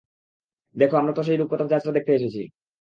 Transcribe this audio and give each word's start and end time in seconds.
দেখ, 0.75 0.91
আমরা 0.93 1.13
তো 1.13 1.21
সেই 1.23 1.37
রূপকথার 1.37 1.69
জাহাজটা 1.71 1.95
দেখতে 1.97 2.11
এসেছি! 2.13 2.41